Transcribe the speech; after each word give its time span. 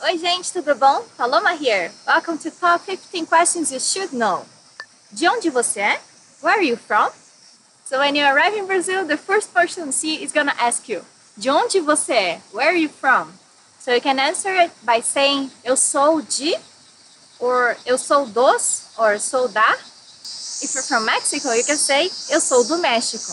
Oi, 0.00 0.16
gente, 0.16 0.52
tudo 0.52 0.76
bom? 0.76 1.02
Paloma 1.16 1.54
here. 1.54 1.90
Welcome 2.06 2.38
to 2.38 2.52
Top 2.52 2.84
15 2.84 3.26
Questions 3.26 3.72
You 3.72 3.80
Should 3.80 4.14
Know. 4.14 4.46
De 5.10 5.26
onde 5.26 5.50
você 5.50 5.80
é? 5.80 6.00
Where 6.40 6.56
are 6.56 6.64
you 6.64 6.76
from? 6.76 7.10
So 7.84 7.98
when 7.98 8.14
you 8.14 8.24
arrive 8.24 8.56
in 8.56 8.68
Brazil, 8.68 9.04
the 9.04 9.16
first 9.16 9.52
person 9.52 9.86
you 9.86 9.92
see 9.92 10.22
is 10.22 10.32
gonna 10.32 10.54
ask 10.56 10.88
you, 10.88 11.04
de 11.36 11.50
onde 11.50 11.80
você 11.80 12.12
é? 12.12 12.40
Where 12.52 12.68
are 12.68 12.78
you 12.78 12.88
from? 12.88 13.32
So 13.80 13.92
you 13.92 14.00
can 14.00 14.20
answer 14.20 14.54
it 14.54 14.70
by 14.84 15.00
saying, 15.02 15.50
eu 15.64 15.76
sou 15.76 16.22
de, 16.22 16.54
or 17.40 17.76
eu 17.84 17.98
sou 17.98 18.24
dos, 18.24 18.90
or 18.96 19.18
sou 19.18 19.48
da. 19.48 19.76
If 20.62 20.74
you're 20.74 20.84
from 20.84 21.06
Mexico, 21.06 21.52
you 21.52 21.64
can 21.64 21.76
say, 21.76 22.08
eu 22.30 22.40
sou 22.40 22.62
do 22.62 22.78
México. 22.78 23.32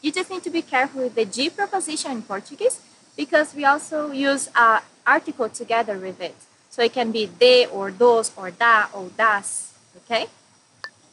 You 0.00 0.12
just 0.12 0.30
need 0.30 0.44
to 0.44 0.50
be 0.50 0.62
careful 0.62 1.02
with 1.02 1.16
the 1.16 1.24
de 1.24 1.50
preposition 1.50 2.12
in 2.12 2.22
Portuguese 2.22 2.78
because 3.16 3.56
we 3.56 3.64
also 3.64 4.12
use 4.12 4.48
a 4.54 4.82
article 5.06 5.48
together 5.48 5.98
with 5.98 6.20
it. 6.20 6.34
So 6.70 6.82
it 6.82 6.92
can 6.92 7.12
be 7.12 7.26
de, 7.26 7.66
or 7.66 7.90
dos, 7.90 8.32
or 8.36 8.50
da, 8.50 8.88
or 8.92 9.08
das, 9.16 9.72
okay? 9.98 10.28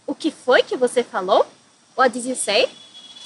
O 0.06 0.14
que 0.14 0.32
foi 0.32 0.64
que 0.64 0.76
você 0.76 1.04
falou? 1.04 1.46
What 1.96 2.12
did 2.12 2.26
you 2.26 2.36
say? 2.36 2.68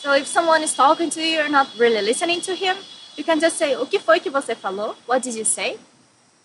So 0.02 0.14
if 0.14 0.28
someone 0.28 0.62
is 0.62 0.76
talking 0.76 1.10
to 1.10 1.22
you, 1.22 1.40
you're 1.40 1.50
not 1.50 1.68
really 1.80 2.02
listening 2.02 2.42
to 2.42 2.54
him, 2.54 2.76
you 3.16 3.24
can 3.24 3.40
just 3.40 3.58
say, 3.58 3.76
o 3.76 3.88
que 3.88 4.00
foi 4.00 4.20
que 4.20 4.30
você 4.30 4.56
falou? 4.56 4.96
What 5.08 5.24
did 5.24 5.36
you 5.36 5.46
say? 5.46 5.80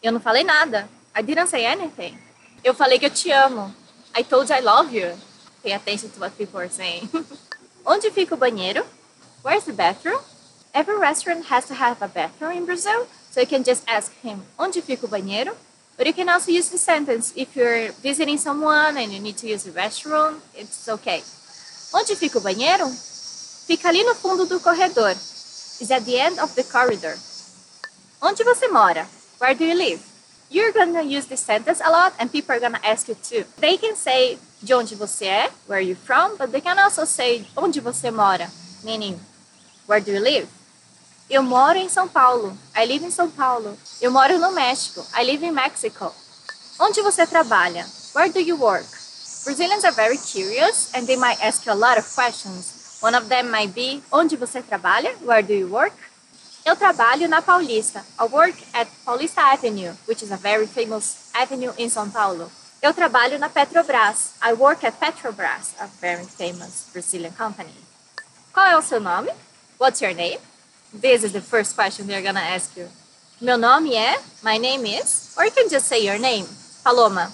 Eu 0.03 0.13
não 0.13 0.21
falei 0.21 0.45
nada. 0.45 0.89
I 1.15 1.23
didn't 1.23 1.49
say 1.49 1.67
anything. 1.67 2.17
Eu 2.65 2.73
falei 2.75 2.99
que 2.99 3.07
eu 3.07 3.11
te 3.11 3.31
amo. 3.31 3.75
I 4.17 4.23
told 4.23 4.51
you 4.51 4.57
I 4.57 4.61
love 4.61 4.95
you. 4.95 5.13
Pay 5.63 5.73
attention 5.73 6.11
to 6.11 6.21
what 6.21 6.37
people 6.37 6.59
are 6.59 6.71
saying. 6.71 7.09
Onde 7.85 8.11
fica 8.11 8.35
o 8.35 8.39
banheiro? 8.39 8.85
Where's 9.43 9.65
the 9.65 9.73
bathroom? 9.73 10.21
Every 10.73 10.97
restaurant 10.99 11.47
has 11.47 11.67
to 11.67 11.75
have 11.75 12.01
a 12.01 12.09
bathroom 12.09 12.53
in 12.53 12.65
Brazil, 12.65 13.07
so 13.33 13.41
you 13.41 13.47
can 13.47 13.65
just 13.65 13.83
ask 13.89 14.13
him, 14.23 14.43
onde 14.59 14.83
fica 14.83 15.07
o 15.07 15.09
banheiro? 15.09 15.57
But 15.97 16.07
you 16.07 16.13
can 16.13 16.29
also 16.29 16.53
use 16.53 16.69
the 16.69 16.77
sentence 16.77 17.33
if 17.35 17.57
you're 17.57 17.93
visiting 18.03 18.37
someone 18.37 18.99
and 18.99 19.11
you 19.11 19.21
need 19.21 19.39
to 19.39 19.49
use 19.49 19.65
the 19.65 19.71
restroom, 19.71 20.41
it's 20.55 20.87
okay. 20.89 21.23
Onde 21.95 22.15
fica 22.15 22.39
o 22.39 22.43
banheiro? 22.43 22.89
Fica 23.67 23.89
ali 23.89 24.05
no 24.05 24.15
fundo 24.15 24.45
do 24.45 24.61
corredor. 24.61 25.11
It's 25.13 25.91
at 25.91 26.05
the 26.05 26.21
end 26.21 26.39
of 26.41 26.55
the 26.55 26.63
corridor. 26.63 27.17
Onde 28.21 28.45
você 28.45 28.71
mora? 28.71 29.07
Where 29.39 29.55
do 29.55 29.65
you 29.65 29.75
live? 29.75 30.03
You're 30.51 30.73
gonna 30.73 31.03
use 31.03 31.27
this 31.27 31.41
sentence 31.41 31.81
a 31.81 31.91
lot 31.91 32.13
and 32.19 32.31
people 32.31 32.55
are 32.55 32.61
gonna 32.61 32.81
ask 32.85 33.09
you 33.09 33.15
too. 33.15 33.45
They 33.57 33.79
can 33.79 33.97
say 33.97 34.39
de 34.63 34.75
onde 34.75 34.95
você 34.95 35.25
é, 35.25 35.51
where 35.67 35.79
are 35.79 35.81
you 35.81 35.95
from, 35.95 36.37
but 36.37 36.53
they 36.53 36.61
can 36.61 36.79
also 36.79 37.07
say 37.07 37.47
onde 37.57 37.81
você 37.81 38.13
mora, 38.13 38.51
meaning 38.85 39.19
where 39.87 40.01
do 40.01 40.13
you 40.13 40.21
live? 40.21 40.47
Eu 41.31 41.43
moro 41.43 41.79
em 41.79 41.89
São 41.89 42.09
Paulo. 42.09 42.57
I 42.77 42.85
live 42.87 43.07
in 43.07 43.11
São 43.11 43.31
Paulo. 43.31 43.77
Eu 44.01 44.11
moro 44.11 44.39
no 44.39 44.53
México. 44.53 45.07
I 45.17 45.25
live 45.25 45.47
in 45.47 45.53
Mexico. 45.53 46.15
Onde 46.79 47.01
você 47.01 47.27
trabalha? 47.27 47.87
Where 48.15 48.31
do 48.31 48.41
you 48.41 48.57
work? 48.57 48.87
Brazilians 49.45 49.85
are 49.85 49.95
very 49.95 50.19
curious 50.19 50.91
and 50.95 51.07
they 51.07 51.17
might 51.17 51.41
ask 51.43 51.67
you 51.67 51.73
a 51.73 51.75
lot 51.75 51.99
of 51.99 52.07
questions. 52.15 52.99
One 53.01 53.17
of 53.17 53.29
them 53.29 53.51
might 53.51 53.73
be: 53.75 54.03
Onde 54.13 54.37
você 54.37 54.63
trabalha? 54.63 55.15
Where 55.23 55.43
do 55.43 55.53
you 55.53 55.69
work? 55.69 55.97
Eu 56.65 56.77
trabalho 56.77 57.29
na 57.29 57.43
Paulista. 57.43 58.05
I 58.21 58.25
work 58.31 58.57
at 58.73 58.89
Paulista 59.05 59.41
Avenue, 59.41 59.93
which 60.07 60.23
is 60.23 60.31
a 60.31 60.37
very 60.37 60.67
famous 60.67 61.31
avenue 61.35 61.73
in 61.79 61.89
São 61.89 62.11
Paulo. 62.11 62.51
Eu 62.81 62.93
trabalho 62.93 63.39
na 63.39 63.49
Petrobras. 63.49 64.33
I 64.43 64.53
work 64.53 64.85
at 64.87 64.95
Petrobras, 64.99 65.75
a 65.81 65.87
very 66.01 66.25
famous 66.25 66.87
Brazilian 66.93 67.33
company. 67.33 67.75
Qual 68.53 68.67
é 68.67 68.77
o 68.77 68.83
seu 68.83 69.01
nome? 69.01 69.33
What's 69.79 70.01
your 70.01 70.15
name? 70.15 70.39
This 70.93 71.25
is 71.25 71.33
the 71.33 71.41
first 71.41 71.75
question 71.75 72.07
they're 72.07 72.21
gonna 72.23 72.41
ask 72.41 72.77
you. 72.77 72.87
Meu 73.41 73.57
nome 73.57 73.95
é, 73.95 74.19
my 74.43 74.59
name 74.59 74.85
is, 74.85 75.35
or 75.39 75.47
you 75.47 75.51
can 75.51 75.71
just 75.71 75.87
say 75.87 76.05
your 76.05 76.19
name. 76.19 76.47
Paloma. 76.85 77.33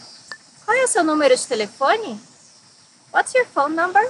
Qual 0.65 0.77
é 0.77 0.85
o 0.85 0.87
seu 0.87 1.03
número 1.03 1.37
de 1.37 1.45
telefone? 1.47 2.21
What's 3.13 3.35
your 3.35 3.47
phone 3.47 3.75
number? 3.75 4.01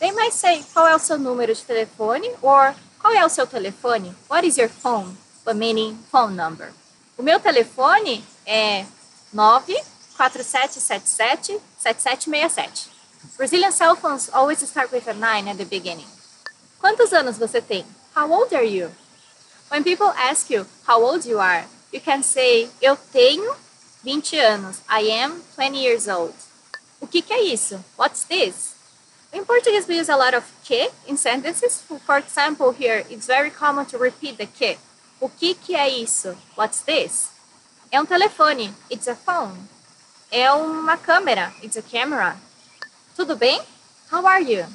They 0.00 0.12
might 0.12 0.34
say, 0.34 0.62
qual 0.74 0.86
é 0.86 0.94
o 0.94 0.98
seu 0.98 1.16
número 1.18 1.54
de 1.54 1.62
telefone? 1.62 2.30
Or, 2.42 2.74
qual 3.00 3.14
é 3.14 3.24
o 3.24 3.28
seu 3.30 3.46
telefone? 3.46 4.14
What 4.28 4.46
is 4.46 4.58
your 4.58 4.68
phone? 4.68 5.16
But 5.46 5.56
meaning 5.56 5.96
phone 6.10 6.36
number. 6.36 6.70
O 7.16 7.22
meu 7.22 7.40
telefone 7.40 8.22
é 8.44 8.84
94777 9.32 11.58
7767. 11.78 12.90
Brazilian 13.38 13.72
cell 13.72 13.96
phones 13.96 14.28
always 14.30 14.62
start 14.62 14.92
with 14.92 15.08
a 15.08 15.14
9 15.14 15.48
at 15.48 15.56
the 15.56 15.64
beginning. 15.64 16.06
Quantos 16.78 17.14
anos 17.14 17.38
você 17.38 17.62
tem? 17.62 17.86
How 18.14 18.32
old 18.32 18.52
are 18.54 18.62
you? 18.62 18.92
When 19.68 19.82
people 19.82 20.14
ask 20.16 20.48
you 20.48 20.66
how 20.86 21.02
old 21.02 21.26
you 21.26 21.40
are, 21.40 21.64
you 21.90 22.00
can 22.00 22.22
say 22.22 22.68
eu 22.80 22.96
tenho 23.12 23.56
20 24.04 24.38
anos. 24.38 24.82
I 24.88 25.00
am 25.10 25.42
20 25.56 25.82
years 25.82 26.06
old. 26.06 26.34
O 27.00 27.08
que, 27.08 27.20
que 27.20 27.32
é 27.32 27.42
isso? 27.42 27.82
What's 27.96 28.22
this? 28.22 28.76
In 29.32 29.44
Portuguese, 29.44 29.88
we 29.88 29.98
use 29.98 30.08
a 30.08 30.16
lot 30.16 30.32
of 30.32 30.44
que 30.62 30.90
in 31.08 31.16
sentences. 31.16 31.82
For 32.06 32.18
example, 32.18 32.70
here, 32.70 33.04
it's 33.10 33.26
very 33.26 33.50
common 33.50 33.84
to 33.86 33.98
repeat 33.98 34.38
the 34.38 34.46
que. 34.46 34.78
O 35.20 35.28
que, 35.28 35.54
que 35.54 35.74
é 35.74 35.88
isso? 35.88 36.36
What's 36.54 36.82
this? 36.82 37.30
É 37.90 38.00
um 38.00 38.06
telefone. 38.06 38.72
It's 38.88 39.08
a 39.08 39.16
phone. 39.16 39.58
É 40.30 40.52
uma 40.52 40.96
câmera. 40.96 41.52
It's 41.64 41.76
a 41.76 41.82
camera. 41.82 42.36
Tudo 43.16 43.34
bem? 43.34 43.60
How 44.12 44.24
are 44.24 44.40
you? 44.40 44.66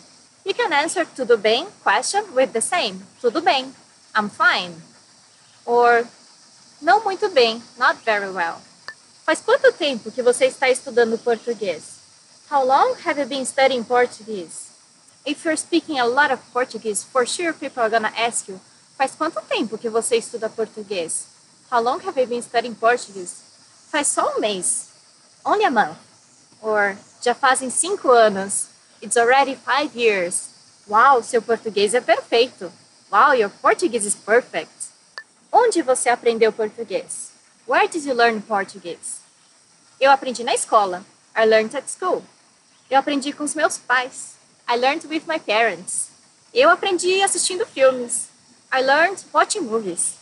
You 0.50 0.56
can 0.56 0.74
answer 0.74 1.06
tudo 1.06 1.38
bem 1.38 1.68
question 1.84 2.26
with 2.34 2.54
the 2.54 2.60
same. 2.60 3.06
Tudo 3.22 3.40
bem. 3.40 3.72
I'm 4.16 4.30
fine. 4.32 4.82
Or 5.64 6.08
não 6.82 7.04
muito 7.04 7.30
bem. 7.30 7.62
Not 7.78 7.98
very 8.04 8.32
well. 8.32 8.60
Faz 9.28 9.42
quanto 9.42 9.72
tempo 9.74 10.10
que 10.12 10.24
você 10.24 10.48
está 10.48 10.68
estudando 10.68 11.20
português? 11.20 12.00
How 12.50 12.66
long 12.66 12.96
have 13.06 13.20
you 13.20 13.28
been 13.28 13.46
studying 13.46 13.84
Portuguese? 13.84 14.72
If 15.24 15.46
you're 15.46 15.56
speaking 15.56 16.00
a 16.00 16.08
lot 16.08 16.34
of 16.34 16.42
Portuguese, 16.52 17.04
for 17.04 17.28
sure 17.28 17.54
people 17.54 17.84
are 17.84 17.90
gonna 17.92 18.12
ask 18.18 18.50
you, 18.50 18.60
faz 18.98 19.12
quanto 19.16 19.40
tempo 19.48 19.78
que 19.78 19.88
você 19.88 20.18
estuda 20.18 20.50
português? 20.50 21.28
How 21.72 21.80
long 21.80 22.00
have 22.00 22.20
you 22.20 22.26
been 22.26 22.42
studying 22.42 22.74
Portuguese? 22.74 23.36
Faz 23.92 24.08
só 24.08 24.36
um 24.36 24.40
mês. 24.40 24.88
Only 25.46 25.66
a 25.66 25.70
month. 25.70 26.00
Or 26.60 26.98
já 27.22 27.36
fazem 27.36 27.70
cinco 27.70 28.10
anos. 28.10 28.79
It's 29.02 29.18
already 29.18 29.56
five 29.56 29.96
years. 29.96 30.50
Wow, 30.88 31.22
seu 31.24 31.42
português 31.42 31.94
é 31.94 32.02
perfeito. 32.02 32.72
Wow, 33.12 33.34
your 33.34 33.50
Portuguese 33.50 34.06
is 34.06 34.16
perfect. 34.16 34.72
Onde 35.52 35.82
você 35.82 36.10
aprendeu 36.10 36.52
português? 36.52 37.30
Where 37.66 37.88
did 37.88 38.06
you 38.06 38.14
learn 38.14 38.42
Portuguese? 38.42 39.20
Eu 40.00 40.12
aprendi 40.12 40.44
na 40.44 40.54
escola. 40.54 41.06
I 41.36 41.46
learned 41.46 41.76
at 41.78 41.90
school. 41.90 42.24
Eu 42.90 43.00
aprendi 43.00 43.32
com 43.32 43.44
os 43.44 43.56
meus 43.56 43.78
pais. 43.78 44.34
I 44.68 44.76
learned 44.76 45.08
with 45.08 45.24
my 45.28 45.40
parents. 45.40 46.10
Eu 46.54 46.70
aprendi 46.70 47.22
assistindo 47.22 47.66
filmes. 47.66 48.28
I 48.74 48.82
learned 48.82 49.24
watching 49.34 49.62
movies. 49.62 50.16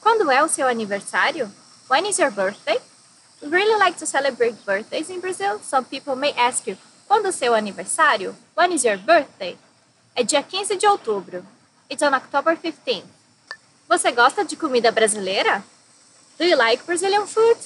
Quando 0.00 0.30
é 0.30 0.42
o 0.42 0.48
seu 0.48 0.66
aniversário? 0.66 1.50
When 1.88 2.08
is 2.08 2.18
your 2.18 2.30
birthday? 2.30 2.80
We 3.40 3.48
really 3.48 3.78
like 3.78 3.98
to 3.98 4.06
celebrate 4.06 4.56
birthdays 4.64 5.10
in 5.10 5.20
Brazil. 5.20 5.60
Some 5.62 5.84
people 5.84 6.16
may 6.16 6.32
ask 6.32 6.66
you, 6.66 6.76
quando 7.06 7.26
o 7.26 7.32
seu 7.32 7.54
aniversário? 7.54 8.36
When 8.56 8.74
is 8.74 8.84
your 8.84 8.98
birthday? 8.98 9.56
É 10.14 10.22
dia 10.22 10.42
15 10.42 10.76
de 10.76 10.86
outubro. 10.86 11.44
It's 11.90 12.02
on 12.02 12.14
October 12.14 12.56
15th. 12.56 13.04
Você 13.88 14.10
gosta 14.10 14.44
de 14.44 14.56
comida 14.56 14.90
brasileira? 14.90 15.62
Do 16.38 16.44
you 16.44 16.56
like 16.56 16.84
Brazilian 16.84 17.26
food? 17.26 17.58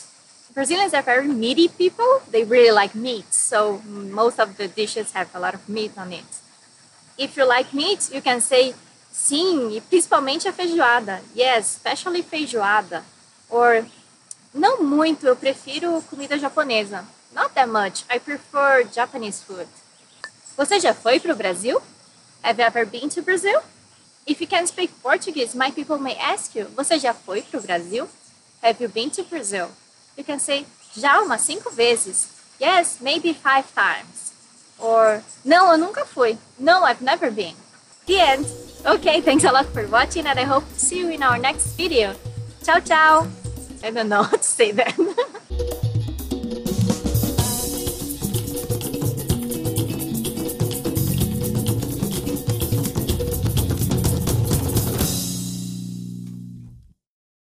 Brazilians 0.55 0.93
are 0.93 1.03
very 1.03 1.29
meaty 1.29 1.69
people. 1.69 2.21
They 2.31 2.45
really 2.45 2.73
like 2.73 2.97
meat, 2.97 3.33
so 3.33 3.81
most 3.87 4.41
of 4.41 4.57
the 4.57 4.69
dishes 4.69 5.13
have 5.13 5.29
a 5.35 5.39
lot 5.39 5.55
of 5.55 5.69
meat 5.69 5.93
on 5.97 6.13
it. 6.13 6.27
If 7.17 7.37
you 7.37 7.47
like 7.47 7.73
meat, 7.73 8.11
you 8.13 8.21
can 8.21 8.41
say 8.41 8.75
sim, 9.13 9.77
e 9.77 9.81
principalmente 9.81 10.49
a 10.49 10.53
feijoada. 10.53 11.23
Yes, 11.37 11.77
especially 11.77 12.23
feijoada. 12.23 13.05
Or 13.49 13.85
não 14.53 14.83
muito, 14.83 15.27
eu 15.27 15.37
prefiro 15.37 16.03
comida 16.11 16.39
japonesa. 16.39 17.05
Not 17.35 17.55
that 17.55 17.69
much. 17.69 18.05
I 18.11 18.19
prefer 18.19 18.85
Japanese 18.93 19.43
food. 19.43 19.69
Você 20.57 20.81
já 20.81 20.93
foi 20.93 21.21
para 21.21 21.33
o 21.33 21.37
Brasil? 21.37 21.81
Have 22.43 22.61
you 22.61 22.67
ever 22.67 22.87
been 22.87 23.09
to 23.11 23.23
Brazil? 23.23 23.61
If 24.27 24.41
you 24.41 24.47
can 24.47 24.67
speak 24.67 24.93
Portuguese, 25.03 25.55
my 25.55 25.71
people 25.71 25.99
may 25.99 26.17
ask 26.17 26.55
you, 26.55 26.67
você 26.77 26.99
já 26.99 27.15
foi 27.15 27.43
para 27.43 27.59
o 27.59 27.63
Brasil? 27.63 28.09
Have 28.63 28.83
you 28.83 28.89
been 28.89 29.11
to 29.11 29.23
Brazil? 29.25 29.69
You 30.17 30.25
can 30.25 30.39
say, 30.39 30.67
já 30.97 31.21
umas 31.23 31.41
cinco 31.41 31.71
vezes. 31.71 32.29
Yes, 32.61 32.99
maybe 33.01 33.33
five 33.33 33.65
times. 33.75 34.33
Or, 34.79 35.23
não, 35.45 35.73
eu 35.73 35.79
nunca 35.79 36.05
fui. 36.05 36.39
No, 36.59 36.85
I've 36.85 37.03
never 37.03 37.31
been. 37.31 37.55
The 38.07 38.21
end. 38.21 38.47
Okay, 38.85 39.21
thanks 39.21 39.45
a 39.45 39.53
lot 39.53 39.67
for 39.73 39.87
watching 39.87 40.27
and 40.27 40.39
I 40.39 40.45
hope 40.45 40.67
to 40.75 40.79
see 40.79 40.99
you 40.99 41.11
in 41.11 41.23
our 41.23 41.39
next 41.39 41.77
video. 41.77 42.15
Ciao, 42.63 42.81
ciao. 42.81 43.27
I 43.83 43.91
don't 43.91 44.09
know 44.09 44.23
how 44.23 44.37
to 44.37 44.43
say 44.43 44.73
that. 44.73 44.95